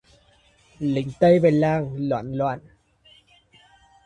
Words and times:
Lính 0.79 1.11
Tây 1.19 1.39
về 1.39 1.51
làng, 1.51 1.91
loạn 1.97 2.33
loạn 2.35 2.59